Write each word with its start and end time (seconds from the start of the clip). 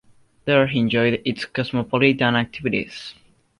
There 0.45 0.65
he 0.65 0.79
enjoyed 0.79 1.21
its 1.25 1.45
cosmopolitan 1.45 2.35
activities. 2.35 3.13